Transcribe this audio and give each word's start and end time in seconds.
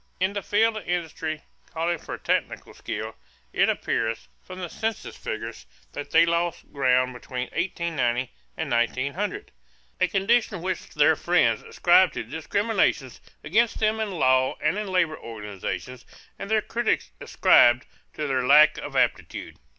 In 0.19 0.33
the 0.33 0.41
field 0.41 0.77
of 0.77 0.89
industry 0.89 1.43
calling 1.71 1.99
for 1.99 2.17
technical 2.17 2.73
skill, 2.73 3.15
it 3.53 3.69
appears, 3.69 4.29
from 4.41 4.57
the 4.57 4.67
census 4.67 5.15
figures, 5.15 5.67
that 5.93 6.09
they 6.09 6.25
lost 6.25 6.73
ground 6.73 7.13
between 7.13 7.49
1890 7.51 8.31
and 8.57 8.71
1900 8.71 9.51
a 9.99 10.07
condition 10.07 10.63
which 10.63 10.89
their 10.95 11.15
friends 11.15 11.61
ascribed 11.61 12.15
to 12.15 12.23
discriminations 12.23 13.21
against 13.43 13.77
them 13.79 13.99
in 13.99 14.09
law 14.09 14.57
and 14.59 14.79
in 14.79 14.87
labor 14.87 15.19
organizations 15.19 16.03
and 16.39 16.49
their 16.49 16.63
critics 16.63 17.11
ascribed 17.21 17.85
to 18.15 18.25
their 18.25 18.43
lack 18.47 18.79
of 18.79 18.95
aptitude. 18.95 19.57